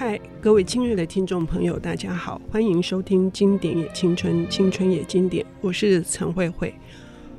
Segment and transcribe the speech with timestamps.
[0.00, 6.74] 嗨，各位亲爱的听众朋友，大家好，欢迎收听《经典也青春，青春也经典》，我是陈慧慧。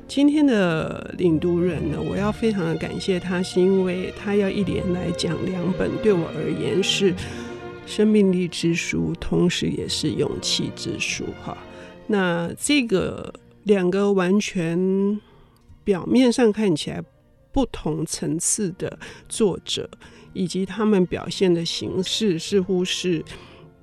[0.06, 7.12] 今天的领读人呢，我要非常的感谢他，是因为他要一连来讲两本，对我而言是
[7.84, 11.24] 生命力之书，同时也是勇气之书。
[11.42, 11.58] 哈，
[12.06, 13.34] 那这个
[13.64, 15.20] 两个完全
[15.82, 17.02] 表面上看起来
[17.50, 19.90] 不同层次的作者。
[20.32, 23.24] 以及他们表现的形式似乎是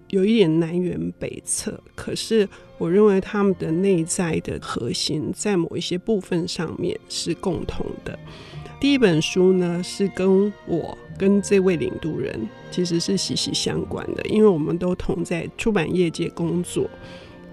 [0.09, 8.17] 有一点南辕北辙，可是我认为他们的内在的核心在某一些部分上面是共同的。
[8.80, 16.90] 第一本书呢，是跟我跟这位领读人其实是息息相关的，因为我们都同在出版业界工作。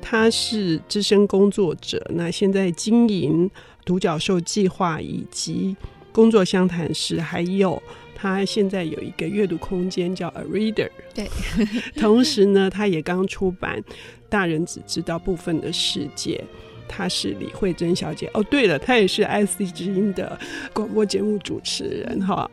[0.01, 3.51] 他是资深工作者，那现在经营
[3.85, 5.77] 独角兽计划以及
[6.13, 7.83] 工作相谈室，还有。
[8.19, 11.29] 他现在有一个阅读空间叫 A Reader，对。
[12.01, 13.79] 同时呢，他也刚出版
[14.31, 16.43] 《大人只知道部分的世界》，
[16.89, 18.31] 他是李慧珍小姐。
[18.33, 20.39] 哦，对了，她也是 IC 之音的
[20.73, 22.51] 广播节目主持人哈。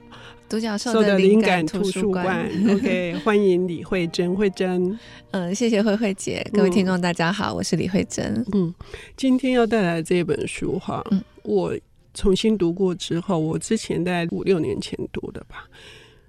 [0.50, 5.00] 独角兽的灵感图书馆，OK， 欢迎李慧珍，慧珍。
[5.32, 8.46] 嗯，谢谢慧慧姐，各位听众大家好，嗯、我是李慧珍。
[8.52, 8.76] 嗯，
[9.16, 11.74] 今天要带来这本书哈，嗯、我。
[12.14, 15.68] 重新读过之后，我之前大概五六年前读的吧，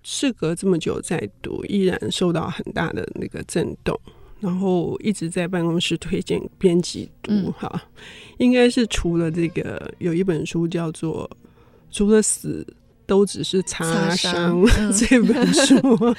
[0.02, 3.98] 事隔这么久再读，依然受到很大的那个震动，
[4.40, 7.70] 然后一直在办公室推荐编辑读哈。
[7.74, 7.80] 嗯、
[8.38, 11.30] 应该是除了这个，有一本书叫做
[11.90, 12.66] 《除了死
[13.06, 15.77] 都只是擦伤》嗯、 这本书，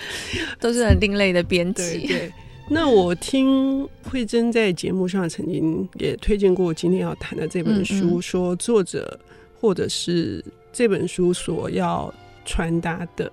[0.61, 2.05] 都是很另类的编辑。
[2.07, 2.31] 对，
[2.69, 9.19] 那我听慧珍在节目上曾经也推荐过今天要谈的这本书，嗯嗯说作者。
[9.59, 12.13] 或者是这本书所要
[12.45, 13.31] 传达的，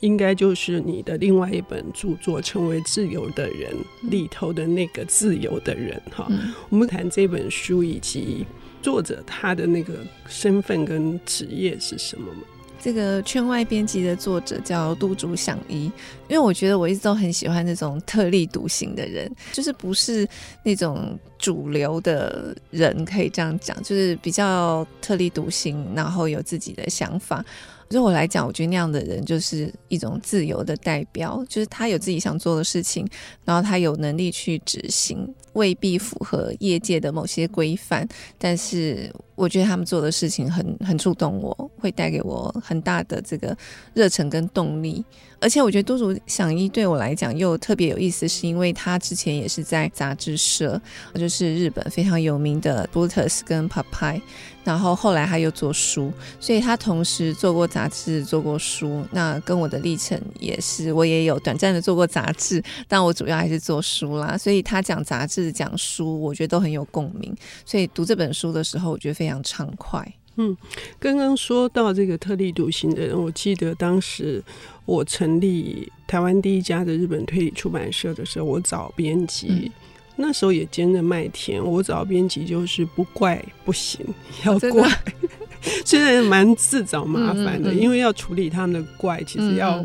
[0.00, 3.72] 应该就是你的另外一本著作《成为自由的人》
[4.10, 6.26] 里头的那个自由的人哈。
[6.30, 8.46] 嗯、我们谈这本书以及
[8.80, 9.94] 作者他的那个
[10.26, 12.42] 身份跟职业是什么吗？
[12.82, 20.28] 这个圈外编辑的作者叫都竹响一，因为我觉得我一直都很喜欢那种特立独行的人，就是不是
[20.64, 27.44] 那种主流的人，可以这样讲，就是比较特立独行，然后有自己的想法。
[27.92, 33.06] 对我来讲，我觉得那样的人就是一种自由的代表，就是他有自己想做的事情，
[33.44, 38.08] 然后他有能力去执行，未必符合业界的某些规范，
[38.38, 43.56] 但是我觉得他们做的事情很很触动我，会带给我很大的这个
[43.94, 45.04] 热忱跟动力。
[45.40, 50.80] 而且我觉得都主响一对我来讲又特别有意思，是因为他之前也是在杂志社，
[51.16, 54.22] 就是日本非常有名的 Brutus 跟 Popeye，
[54.64, 59.04] 然后后来他又做书，所以他同时做过杂志，做过书。
[59.10, 64.38] 那跟我的历程也是，我也有短暂的做过杂志，但我主要还是做书啦。
[64.38, 67.34] 所以他讲杂志、讲书，我觉得都很有共鸣。
[67.64, 70.06] 所以读这本书的时候，我觉得非常畅快。
[70.36, 70.56] 嗯，
[70.98, 74.42] 刚刚说到这个特立独行的人，我记得当时
[74.86, 79.70] 我成立台湾第一家的日本推理出版社的时候，我找编辑，嗯、
[80.16, 81.62] 那时候也兼着麦田。
[81.64, 84.00] 我找编辑就是不怪不行，
[84.44, 84.88] 要怪，
[85.84, 89.84] 虽然蛮自找麻烦的，嗯嗯嗯，因为要处理他们的怪，其实要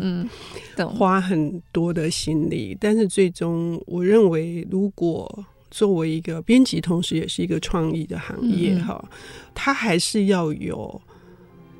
[0.90, 2.78] 花很多的心力。
[2.80, 9.18] 但是最终，我认为如果作为一个编辑，同时也是一个创意的行业，哈、嗯，
[9.54, 11.02] 他还是要有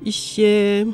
[0.02, 0.86] 一些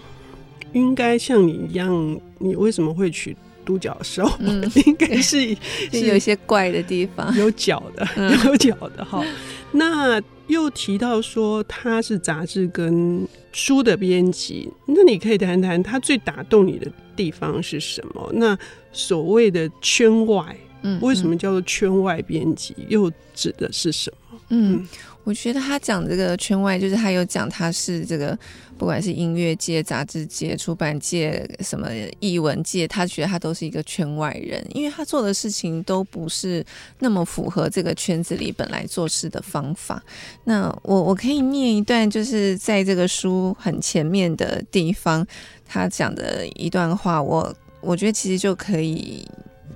[0.72, 4.28] 应该像你一样，你为什么会取独角兽？
[4.40, 5.56] 嗯、 应该是
[5.92, 8.06] 是有一些怪的地方，有脚的，
[8.46, 9.22] 有脚的哈。
[9.24, 9.34] 嗯、
[9.72, 18.30] 那又提到说他是杂志跟书的编辑，那你可以谈谈他最打动你的地方是什么？
[18.34, 18.56] 那
[18.92, 20.56] 所谓的圈外。
[20.86, 22.76] 嗯，为什么叫做圈外编辑？
[22.88, 24.38] 又指的是什么？
[24.50, 24.86] 嗯，
[25.24, 28.38] 我觉得他讲这个圈外，就是他有讲他是这个，
[28.76, 31.88] 不管是音乐界、杂志界、出版界、什么
[32.20, 36.62] 译文界，他觉得他都是一个圈外人，因为他做的事情都不是
[36.98, 40.02] 那么符合这个圈子里本来做事的方法。
[40.44, 45.26] 那我我可以念一段，就是在这个书很前面的地方，
[45.64, 49.26] 他讲的一段话，我我觉得其实就可以。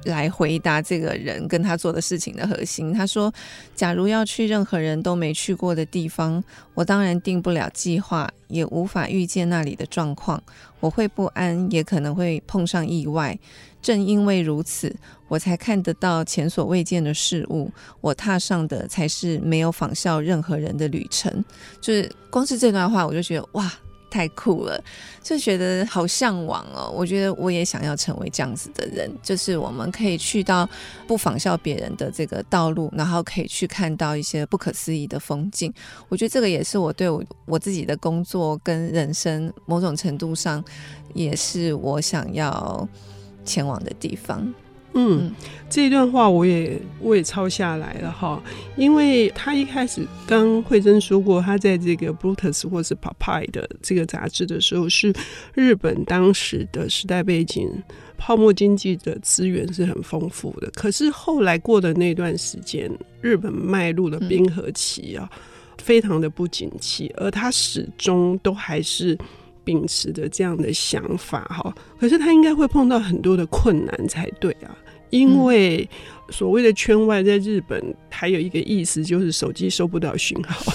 [0.05, 2.93] 来回答这个人跟他做的事情的核心。
[2.93, 3.33] 他说
[3.75, 6.43] ：“假如要去任何人都没去过的地方，
[6.75, 10.43] 我当然定不了计划，也无法预见那里的状况。
[10.81, 13.39] 我会不安，也可能会碰上意外。
[13.81, 14.95] 正因为如此，
[15.29, 17.71] 我才看得到前所未见的事物。
[18.01, 21.45] 我踏上的才是没有仿效任何人的旅程。”
[21.81, 23.73] 就是光是这段话，我就觉得哇，
[24.11, 24.83] 太酷了，
[25.23, 26.91] 就觉得好向往哦。
[26.95, 30.69] 我觉得我也想要成为这样子的人，就是我们可以去到
[31.07, 35.73] 不仿效别人的这个道路，然后可以去看到一些不可思议的风景。
[36.09, 40.63] 我觉得这个也是我对我我自己的工作跟人生某种程度上，
[41.15, 42.89] 也是我想要
[43.45, 44.53] 前往的地方。
[45.01, 45.33] 嗯，
[45.71, 48.43] 这一段话我也我也抄下来了哈，
[48.77, 55.15] 因为他一开始刚慧珍说过，他在这个 Brutus 或是 Popeye 的这个杂志的时候，是
[55.55, 57.71] 日本当时的时代背景，
[58.17, 60.69] 泡沫经济的资源是很丰富的。
[60.73, 62.91] 可是后来过的那段时间，
[63.21, 65.31] 日本迈入了冰河期啊，
[65.79, 69.17] 非常的不景气，而他始终都还是
[69.63, 71.73] 秉持着这样的想法哈。
[72.01, 74.77] 可是他应该会碰到很多的困难才对啊。
[75.11, 75.89] 因为
[76.31, 80.73] 所谓的圈外，在日本还有一个意思，就是手机收不到讯号。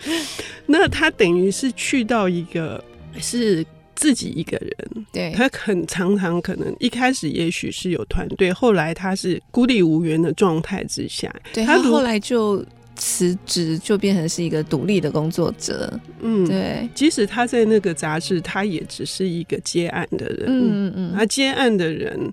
[0.66, 2.82] 那他等于是去到一个
[3.18, 3.64] 是
[3.94, 12.62] 自己一个人，对，他很常常可能一开始也许是有团队，后来他是孤立无援的状态之下，对，他后来就
[12.96, 15.98] 辞职，就变成是一个独立的工作者。
[16.20, 20.46] 嗯，对，即使他在那个杂志，他也只是一个接案的人。
[20.46, 22.32] 嗯嗯嗯，他接案的人。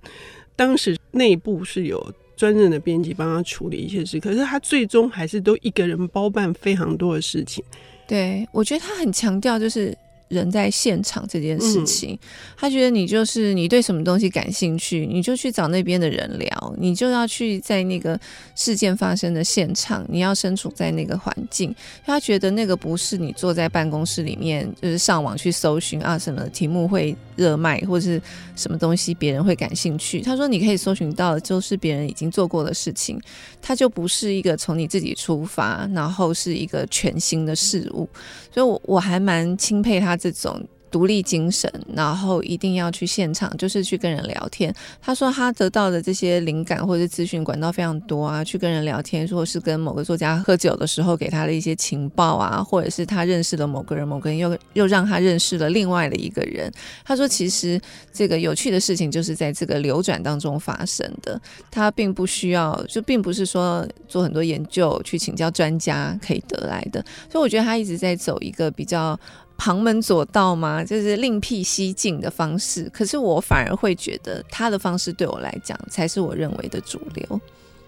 [0.55, 7.63] 当时内部是有专任的编辑帮他处理一些事，可是他最终还是都一个人包办非常多的事情。
[8.07, 9.97] 对，我觉得他很强调就是。
[10.33, 12.17] 人在现场这件事情，
[12.57, 18.19] 他觉得你就是你对什么东西感兴趣，你就去找那边的人聊，你就要去在那个
[18.55, 21.73] 事件发生的现场，你要身处在那个环境。
[22.03, 28.19] 他觉得那个不是你坐在办公室里面，就是上网去搜寻啊什么题目会热卖，或是
[28.55, 30.21] 什么东西别人会感兴趣。
[30.21, 33.21] 他说你可以搜寻到的就是别人已经做过的事情，
[33.61, 38.09] 他就不是一个从你自己出发，然后是一个全新的事物。
[38.51, 40.17] 所以我我还蛮钦佩他。
[40.31, 44.71] 这种独立精神，然后一定要去现场，就是去跟人聊天。
[45.01, 56.71] 他说他得到的这些灵感或者资讯管道非常多啊，去跟人聊天，或是跟某个作家喝酒的时候给他的一些情报啊，或者是他认识了某个人，某个人又又让他认识了另外的一个人。
[57.03, 57.81] 他说，其实
[58.11, 61.41] 这个有趣的事情就是在这个流转当中发生的，
[61.71, 67.03] 他并不需要，就并不是说做很多研究去请教专家可以得来的。
[67.31, 69.19] 所以我觉得他一直在走一个比较。
[69.63, 70.83] 旁门左道吗？
[70.83, 72.89] 就是另辟蹊径的方式。
[72.91, 77.41] 可是我反而会觉得他的方式对我来讲才是我认为的主流。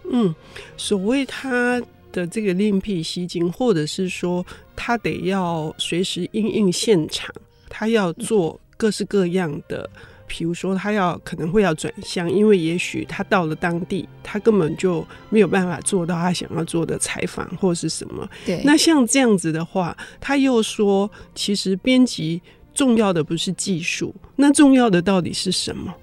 [0.10, 0.34] 嗯，
[0.78, 1.84] 所谓他
[2.14, 7.36] 的这个另辟蹊径，或者是说他得要随时应应现场，
[7.68, 9.90] 他要做各式各样的。
[10.28, 18.28] 比如说，他要可能会要转向，因为也许他到了当地，他根本就没有办法做到他想要做的采访或是什么。
[18.46, 22.42] 对，那像这样子的话，他又说，其实编辑
[22.74, 25.94] 重要的不是技术，那重要的到底是什么？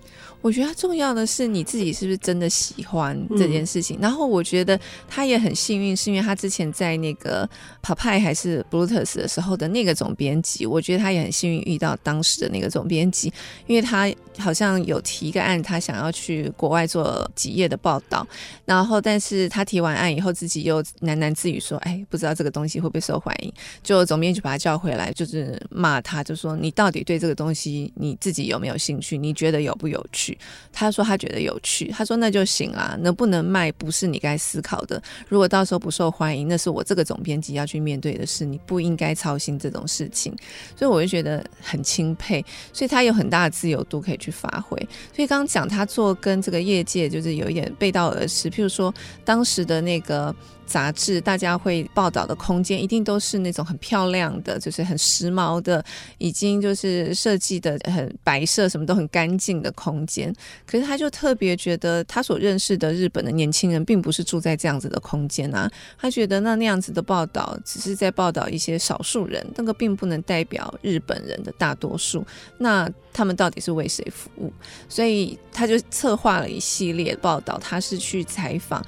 [0.43, 3.97] 我觉得重要的是你自己是不是真的喜欢这件事情。
[3.99, 4.79] 嗯、然后我觉得
[5.09, 7.49] 他也很幸运，是因为他之前在那个
[7.83, 13.33] Popeye 还是 Brutus 的时候的那个总编辑，我觉得他也很幸运遇到当时的那个总编辑，
[13.67, 18.27] 因为他好像有提一个案，他想要去国外做几页的报道，
[18.65, 23.53] 然后但是他提完案以后，自己又喃喃自语说：“哎，不知道这个东西会不会受欢迎。”
[23.83, 29.19] 就总编辑把他叫回来，就是骂他，就说：“你到底对这个东西你自己有没有兴趣？
[29.19, 30.37] 你觉得有不有趣？”
[30.73, 35.01] 他说他觉得有趣，他说那就行啦，能不能卖不是你该思考的。
[35.29, 40.35] 如果到时候不受欢迎，那是我这个总编辑要去面对的事，你不应该操心这种事情。
[40.77, 44.79] 所以我就觉得很钦佩，所以他有很大的自由度可以去发挥。
[45.15, 50.35] 所以刚刚讲他做跟这个业界就是有一点背道而驰，譬如说当时的那个。
[50.73, 55.85] 杂志大家会报道的空间一定都是那种很漂亮的，就是很时髦的，
[56.17, 60.35] 已经就是设计的很白色，什么都很干净的空间。
[60.65, 65.71] 可是他就特别觉得，他所认识的日本的年轻人并不是住在这样子的空间啊。
[65.99, 72.25] 他觉得那那样子的报道只是在报道一些少数人，那个并不能代表日本人的大多数。
[72.57, 74.51] 那他们到底是为谁服务？
[74.89, 78.83] 所以他就策划了一系列报道，他是去采访。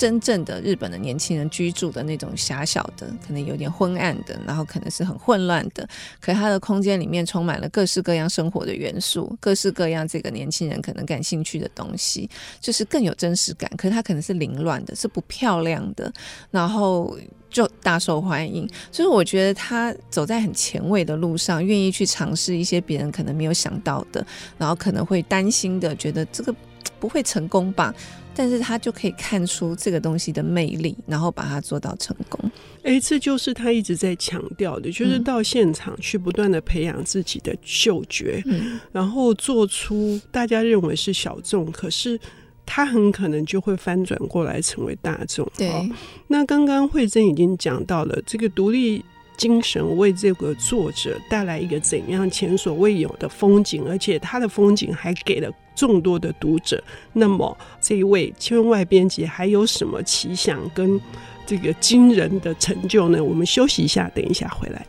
[0.00, 5.86] 真正的日本的年轻人居住的那种狭小的，可能有点昏暗的，然后可能是很混乱的。
[6.18, 12.30] 可是它的空间里面充满了各式各样生活的元素，各式各样这个年轻人可能感兴趣的东西，
[12.62, 13.70] 就是更有真实感。
[13.76, 16.10] 可是它可能是凌乱的，是不漂亮的，
[16.50, 17.14] 然后
[17.50, 18.66] 就大受欢迎。
[18.90, 24.26] 所以我觉得他走在很前卫的路上，愿意去尝试一些别人可能没有想到的，
[24.56, 26.54] 然后可能会担心的，觉得这个
[26.98, 27.94] 不会成功吧。
[28.34, 32.50] 但是他就可以看出这个东西的魅力，然后把它做到成功。
[32.82, 42.18] 哎，这就是他一直在强调的，就是到现场去不断的培养自己的嗅觉，嗯、然后做出大家认为是小众，可是
[42.64, 45.46] 他很可能就会翻转过来成为大众。
[45.58, 45.86] 对，哦、
[46.28, 49.04] 那刚刚慧珍已经讲到了这个独立
[49.40, 56.84] 精神为这个作者带来一个怎样前所未有的风景，而且他的风景还给了众多的读者。
[57.14, 61.00] 那么这一位圈外编辑还有什么奇想跟
[61.46, 63.24] 这个惊人的成就呢？
[63.24, 64.84] 我们休息一下，等一下回来。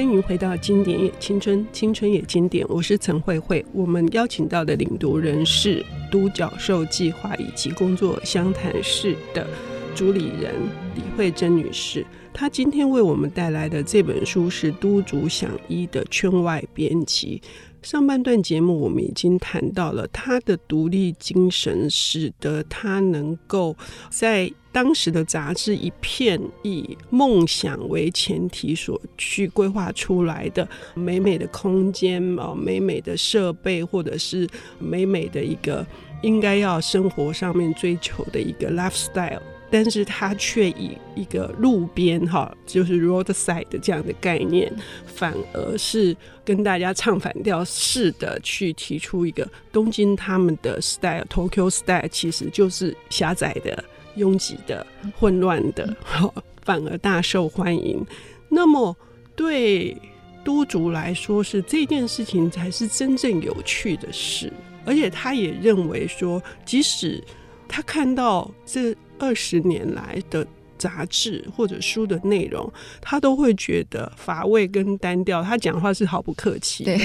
[0.00, 2.66] 欢迎回到《经典也青春，青春也经典》。
[2.72, 3.62] 我是陈慧慧。
[3.70, 9.46] 我们邀请到的领读人是独角兽计划以及工作相谈室的
[9.94, 10.54] 主理人
[10.94, 12.02] 李慧珍女士。
[12.32, 17.42] 她今天为我们带来的这本书是都主想一的圈外编辑。
[17.82, 23.76] 上半段节目我们已经谈到了她的独立精神，使得她能够
[24.08, 24.50] 在。
[24.72, 34.48] 当时的杂志一片以梦想为前提所去规划出来的美美的空间啊，美美的设备，或者是
[34.78, 35.84] 美美的一个
[36.22, 44.72] 应该要生活上面追求的一个 lifestyle，但是它却以一个路边哈，就是 roadside 的这样的概念，
[45.04, 53.84] 反而是跟大家唱反调似的去提出一个东京他们的 style，Tokyo style 其实就是狭窄的。
[54.16, 54.86] 拥挤的、
[55.18, 58.04] 混乱的，好， 反而大受欢迎。
[58.48, 58.96] 那么，
[59.36, 59.96] 对
[60.42, 64.52] 都筑来说，是这件事情才是真正有趣的事。
[64.84, 67.22] 而且，他也认为说，即使
[67.68, 70.46] 他看到这二十年来的
[70.78, 75.42] 杂志或者书的内容，他都会觉得乏味跟单调。
[75.42, 76.98] 他讲话是毫不客气，对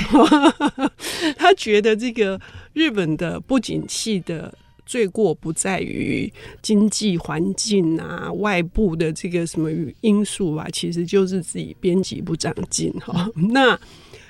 [1.37, 2.39] 他觉得这个
[2.73, 4.51] 日本的不景气的。
[4.85, 9.69] 罪过不在于经济环境啊，外部的这个什么
[10.01, 13.29] 因素啊，其实就是自己编辑不长进哈。
[13.51, 13.79] 那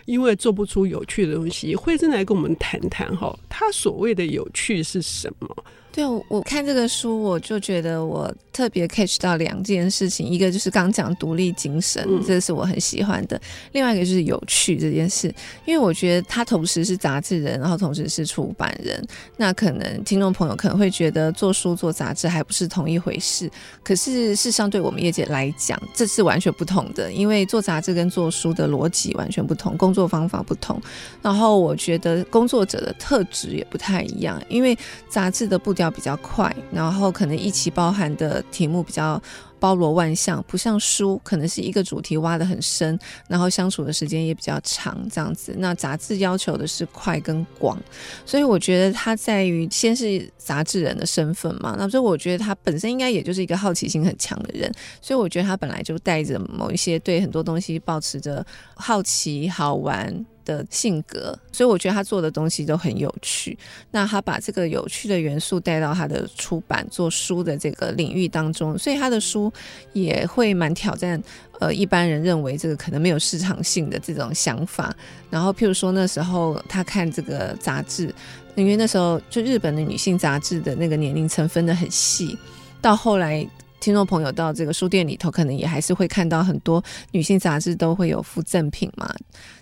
[0.05, 5.63] 因为做不出有趣的东西，惠珍来跟我们谈谈哈，他所谓的有趣是什么？
[5.95, 13.39] 对，我看这个书，我就觉得我特别 catch 到两件事情，一个就是刚讲独立精神，这是我很喜欢的；
[13.71, 15.33] 另外一个就是有趣这件事，
[15.63, 19.01] 因为我觉得他同时是杂志人，然后同时是出版人。
[19.37, 23.49] 那可能听众朋友可能会觉得做书做杂志还不是同一回事，
[23.81, 30.77] 可是事实上对我们业界来讲，这是完全不同的，因为做杂志跟做书的逻辑完全不同，工作方法不同。
[31.21, 35.84] 然后我觉得工作者的特质也不太一样，因为杂志的步调。
[35.85, 39.21] 要比较快，然后可能一期包含的题目比较
[39.59, 45.55] 包罗万象，不像书，可能是一个主题挖得很深，然后相处的时间也比较长，这样子。
[45.59, 47.79] 那杂志要求的是快跟广，
[48.25, 63.57] 所以我觉得他在于先是杂志人的身份嘛，那所以我觉得他本身应该也就是一个好奇心很强的人，所以我觉得他本来就带着某一些对很多东西抱持着好奇、好玩的性格，所以我觉得他做的东西都很有趣。
[63.91, 69.51] 那他把这个有趣的元素带到他的出版做书的这个领域当中，所以他的书
[69.91, 71.21] 也会蛮挑战
[71.59, 74.95] 呃一般人认为这个可能没有市场性的这种想法。
[75.29, 78.13] 然后譬如说那时候他看这个杂志，
[78.55, 82.37] 因为那时候就日本的女性杂志的那个年龄层分得很细，
[82.81, 83.45] 到后来。
[83.85, 89.13] 听众朋友到这个书店里头，可能也还是会看到很多女性杂志都会有附赠品嘛。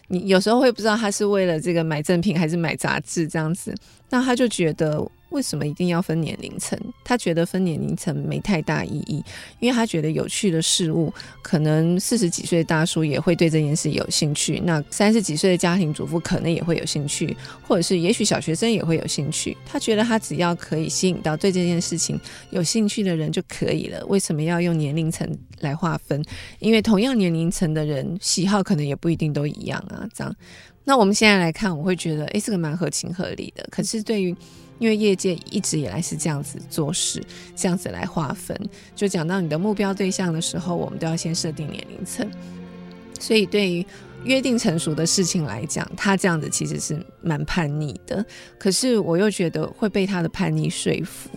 [0.07, 3.75] 你有时候会不知道他是为了这个买赠品还是买杂志这样子，
[4.09, 5.05] 那他就觉得。
[5.33, 6.79] 为什么一定要分年龄层？
[7.03, 9.21] 他觉得分年龄层没太大意义，
[9.59, 11.11] 因为他觉得有趣的事物，
[11.41, 19.57] 可能四十几岁的大叔也会对这件事有兴趣，那三十几岁的家庭主妇可能也会有兴趣，或者是也许小学生也会有兴趣。
[19.65, 22.19] 他觉得他只要可以吸引到对这件事情
[22.51, 24.05] 有兴趣的人就可以了。
[24.05, 25.27] 为什么要用年龄层
[25.61, 26.23] 来划分？
[26.59, 30.07] 因为同样年龄层的人喜好可能也不一定都一样啊。
[30.13, 30.35] 这样，
[30.83, 33.67] 那我们现在来看，我会觉得，诶，这个蛮合情合理的。
[33.71, 34.35] 可是对于
[34.79, 37.23] 因为业界一直以来是这样子做事，
[37.55, 38.57] 这样子来划分。
[38.95, 42.29] 就讲到你的目标对象的时候，我们都要先设定年龄层。
[43.19, 43.85] 所以对于
[44.25, 48.25] 约定成熟的事情来讲，他这样子其实是蛮叛逆的。
[48.57, 51.29] 可是我又觉得会被他的叛逆说服。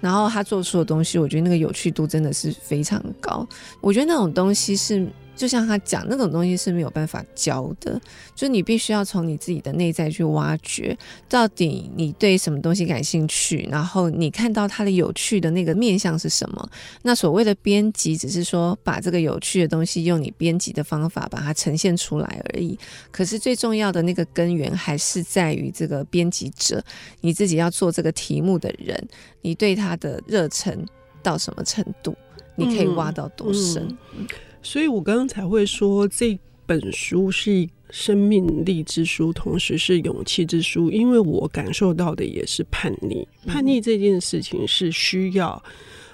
[0.00, 3.46] 然后他做出的东西，我觉得那个有趣度真的是非常高。
[3.80, 8.00] 我觉得那种东西是就像他讲那种东西是没有办法教的，
[8.34, 10.96] 就你必须要从你自己的内在去挖掘，
[11.28, 16.70] 到底你对什么东西感兴趣，然后你看到它的有趣的那个面向是什么。
[17.02, 22.78] 那所谓的编辑，只是说把这个有趣的东西用你编辑的方法把它呈现出来而已。
[23.10, 26.82] 可是最重要的那个根源还是在于这个编辑者，
[27.20, 29.08] 你自己要做这个题目的人，
[29.42, 30.84] 你对他的热忱
[31.22, 32.14] 到什么程度，
[32.54, 33.82] 你可以挖到多深。
[33.82, 34.26] 嗯嗯
[34.64, 43.28] 所以我刚刚才会说这本书是生命力之书，同时是勇气之书，因为我感受到的也是叛逆。
[43.46, 45.62] 叛逆这件事情是需要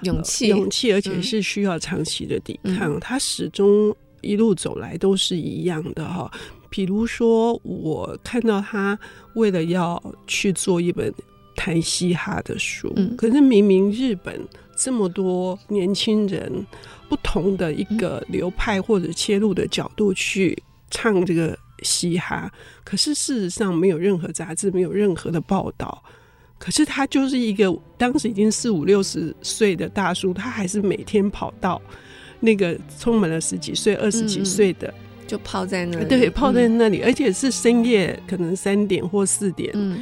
[0.01, 2.99] 勇气，呃，勇气，而且是需要长期的抵抗。
[2.99, 6.29] 它始终一路走来都是一样的哈。
[6.69, 8.99] 比如说，我看到他
[9.35, 11.11] 为了要去做一本
[11.55, 14.39] 谈嘻哈的书，可是明明日本
[14.81, 16.65] 这么多年轻人。
[17.11, 20.57] 不同的一个流派或者切入的角度去
[20.89, 22.49] 唱这个嘻哈，
[22.85, 26.01] 可是事实上没有任何杂志，没有任何的报道。
[26.57, 31.81] 可是他就是一个当时已经四五六十岁的大叔，他还是每天跑到
[32.39, 34.93] 那个充满了十几岁、二十几岁的，
[35.27, 39.69] 就泡在那里，对，泡在那里，而且是深夜，可能三点或四点。
[39.73, 40.01] 嗯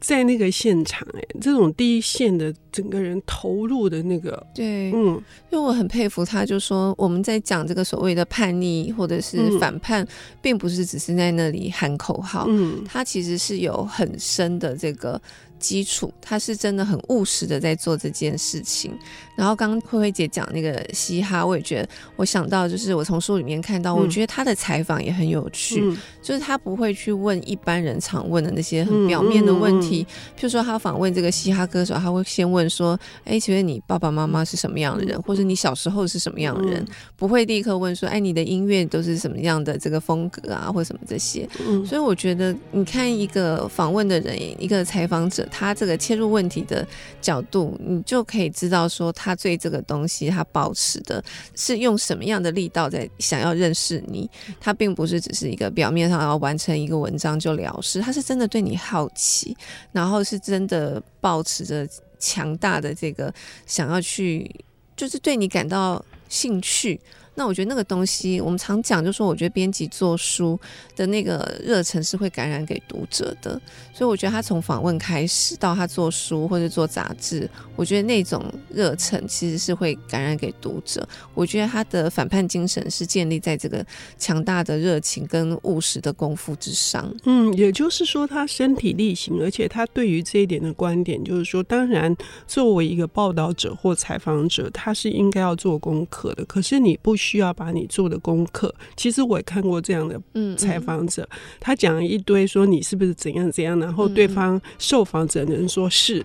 [0.00, 10.08] 在那个现场，哎，这种第一线的整个人投入的那个，对，嗯，因为我很佩服他，就说我们在讲这个所谓的叛逆或者是反叛，嗯、
[10.40, 15.20] 并不是只是在那里喊口号，嗯，他其实是有很深的这个。
[15.60, 18.92] 基础，他是真的很务实的在做这件事情。
[19.36, 30.04] 然后刚刚慧慧姐讲那个嘻哈，我也觉得，我想到就是我从书里面看到，我觉得他的采访也很有趣，嗯、就是他不会去问一般人常问的那些很表面的问题。
[30.36, 35.20] 譬如说，他访问这个嘻哈歌手，他会先问说：“哎，请问你爸爸妈妈是什么样的人？
[35.22, 36.84] 或者你小时候是什么样的人？”
[37.16, 45.48] 不会立刻问说：“哎，你的音乐都是什么样的这个风格啊，或什么这些？”嗯、所以我觉得，你看一个访问的人，一个采访者。
[45.50, 46.86] 他这个切入问题的
[47.20, 51.22] 角度，你就可以知道说，他对这个东西他保持的
[51.54, 54.30] 是用什么样的力道在想要认识你。
[54.60, 59.56] 他并不是只是一个表面上要完成一个文章就了事，他是真的对你好奇，
[59.92, 61.86] 然后是真的保持着
[62.18, 63.32] 强大的这个
[63.66, 64.48] 想要去，
[64.96, 67.00] 就是对你感到兴趣。
[67.34, 70.58] 那我觉得那个东西，我们常讲，就说，我觉得编辑做书
[70.94, 73.60] 的那个热忱是会感染给读者的。
[73.94, 81.06] 所以我觉得他从访问开始到他做书或者做杂志，我觉得那种热忱其实是会感染给读者。
[81.34, 83.84] 我觉得他的反叛精神是建立在这个
[84.18, 87.14] 强大的热情跟务实的功夫之上。
[87.24, 92.14] 嗯，也就是说，他身体力行，而且他对于这一点的观点就是说，当然
[92.46, 96.44] 作为一个报道者或采访者，他是应该要做功课的。
[96.46, 100.20] 可是你不需需要把你做的功课，其实我也看过这样的
[100.56, 106.24] 采访者，嗯嗯、他讲了一堆，说你是不是怎样怎样，然后对方受访者能说是，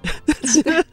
[0.63, 0.83] 嗯、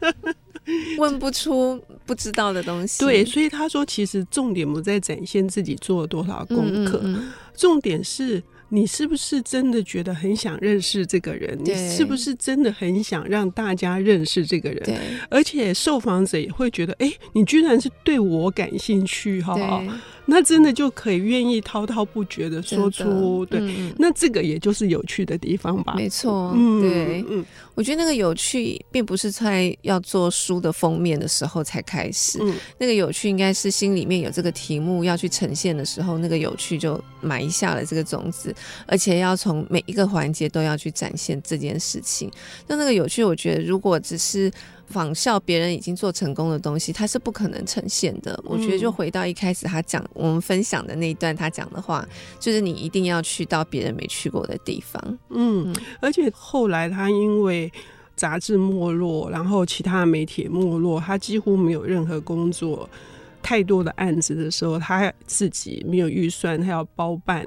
[0.99, 3.03] 问不出不知道的东西。
[3.03, 8.43] 对，所以他说，其实重点不在展现自己做了多少功课，嗯嗯嗯、重点是。
[8.73, 11.55] 你是不是真的觉得很想认识这个人？
[11.63, 14.99] 你是不是真的很想让大家认识这个人？
[15.29, 19.55] 而且受访者也会觉得，哎、欸，你居然是对我感兴趣，哈。
[20.25, 25.93] 那真的就可以愿意滔滔不绝的说出，对，嗯、那这个也就是有趣的地方吧？
[25.95, 38.55] 没错，嗯，对，嗯，我觉得那个有趣并不是在要做书的封面的时候才开始，嗯，那个有趣应该是心里面有这个题目要去呈现的时候，那个有趣就埋下了这个种子，
[38.85, 42.31] 而且要从每一个环节都要去展现这件事情。
[42.67, 44.51] 那那个有趣，我觉得如果只是。
[44.87, 48.39] 仿效别人已经做成功的东西，它是不可能呈现的。
[48.45, 52.07] 我觉得就回到一开始他讲我们分享的那一段，他讲的话，
[52.39, 55.19] 就是你一定要去到别人没去过的地方。
[55.29, 57.71] 嗯，而且后来他因为
[58.15, 62.87] 杂志没落，然后其他媒体没落，他几乎没有任何工作，
[63.41, 67.43] 太多的案子的时候，他自己没有预算，他要包办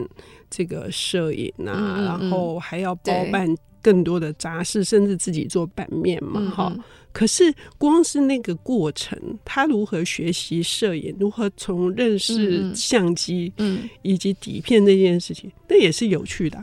[0.51, 3.47] 这个摄影啊，嗯嗯嗯，然后还要包办
[3.81, 6.83] 更多的杂事，甚至自己做版面嘛，哈、嗯。
[7.17, 16.63] 可是，光是那个过程，他如何学习摄影，如何从认识相机，嗯，以及底片这件事情，那也是有趣的。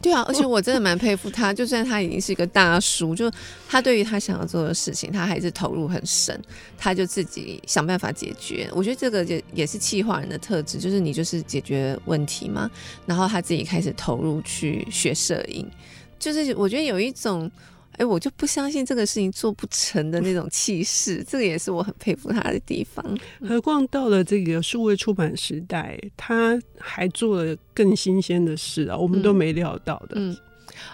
[0.00, 3.28] 对啊，而且 我真的蛮佩服他，就算他已经是一个大叔，就
[3.68, 6.40] 他对于他想要做的事情，他还是投入很深，
[6.78, 8.70] 他就自己想办法解决。
[8.72, 12.70] 我觉得这个也也是气化人的特质，就是你就是解决问题嘛，
[13.06, 15.68] 然后他自己开始投入去学摄影，
[16.16, 17.50] 就是我觉得有一种。
[17.98, 23.04] 哎，我就不相信这个事情做不成的那种气势，这个也是我很佩服他的地方。
[23.40, 30.16] 何况到了这个数位出版时代，他还做了更新鲜的事啊，我们都没料到的。
[30.16, 30.32] 嗯。
[30.32, 30.36] 嗯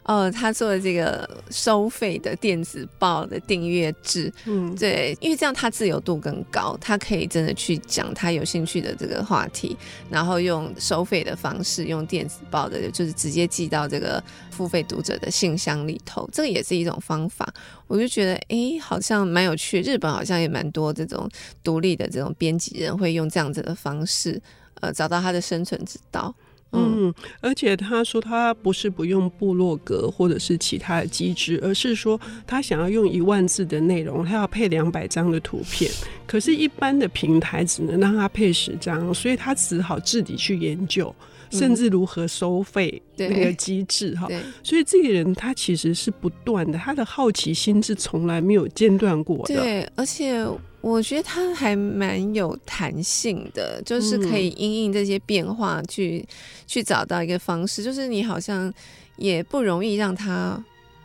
[0.04, 9.76] 哦，他做的这个收费的电子报的订阅制，嗯，对，因为这样他自由度更高，他可以真的去讲他有兴趣的这个话题，
[10.08, 17.52] 然后用收费的方式，用电子报的，就是直接寄到这个付费读者的信箱里头，这个也是一种方法。
[17.86, 19.80] 我就觉得，哎，好像蛮有趣。
[19.82, 21.28] 日本好像也蛮多这种
[21.64, 24.40] 独立的这种编辑人会用这样子的方式，
[24.80, 26.34] 呃，找到他的生存之道。
[26.72, 35.90] 嗯，而且他说他不是不用部落格或者是其他的机制，而是说他想要用一万字的内容，他要配两百张的图片，
[36.26, 41.12] 可是，一般的平台只能让他配十张，所以他只好自己去研究，
[41.50, 44.28] 甚至如何收费那个机制哈。
[44.62, 49.54] 所以这个人他其实是不断的，他的好奇心是从来没有间断过的。
[49.54, 50.46] 对，而且。
[50.80, 56.34] 我觉得他还蛮有弹性的，就是可以因应这些变化去、嗯、
[56.66, 58.72] 去找到一个方式，就是你好像
[59.16, 60.62] 也不容易让他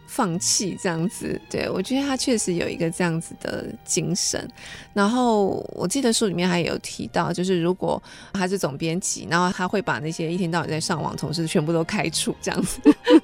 [0.07, 1.39] 放弃这样子。
[1.49, 4.49] 对，我觉得他确实有一个这样子的精神。
[4.93, 12.79] 然后我记得书里面还有提到，就是如果他是总编辑，然后他会把那些一天到晚在上网同事全部都开除这样子。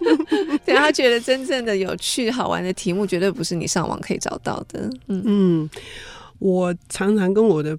[0.66, 4.90] 对，他觉得真正的有趣好玩的题目绝对不是你上网可以找到的。
[5.08, 5.70] 嗯嗯。
[6.42, 7.78] 我常常跟我的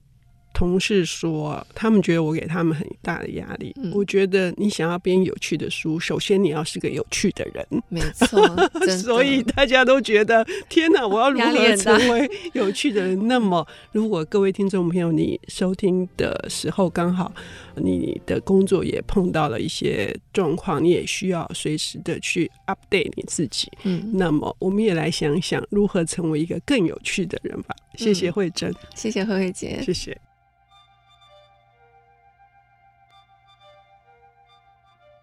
[0.62, 3.74] 同事说，他们觉得我给他们很大的压力。
[3.82, 8.40] 嗯、我觉得你想要编有趣的书，首先你要是个有趣的人，没错。
[8.96, 13.26] 所以大家都觉得，天哪，我要如何成为有趣的人？
[13.26, 17.34] 那么，如果各位听众朋友，你收听的时候刚好
[17.74, 23.68] 你的工作也碰到了一些状况，你也需要随时的去 update 你自己。
[23.82, 27.74] 嗯，那么我们也来想想如何成为一个更有趣的人吧。
[27.96, 30.16] 谢谢慧珍，嗯、谢谢慧慧姐，谢谢。